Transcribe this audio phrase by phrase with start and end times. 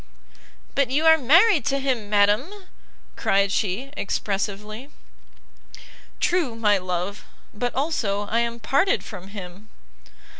[0.73, 2.51] "But you are married to him, madam!"
[3.15, 4.89] cried she, expressively.
[6.19, 9.69] "True, my love; but, also, I am parted from him!"